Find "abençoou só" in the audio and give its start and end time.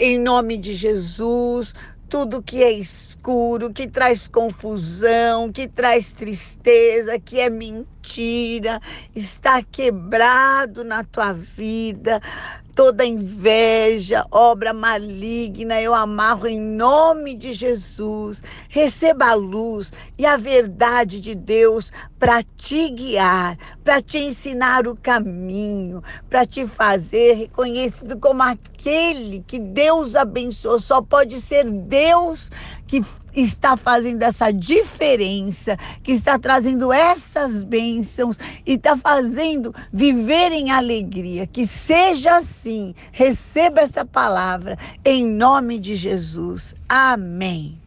30.14-31.02